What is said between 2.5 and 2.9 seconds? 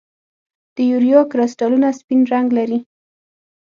لري.